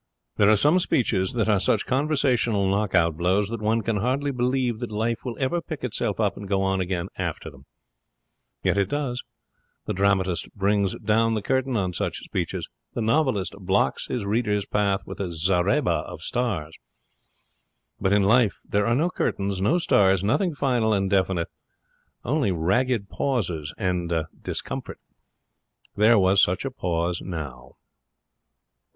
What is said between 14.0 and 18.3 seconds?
his reader's path with a zareba of stars. But in